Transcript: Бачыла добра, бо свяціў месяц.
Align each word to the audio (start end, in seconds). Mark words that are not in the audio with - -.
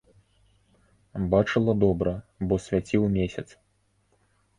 Бачыла 1.33 1.75
добра, 1.83 2.13
бо 2.47 2.59
свяціў 2.65 3.03
месяц. 3.19 3.45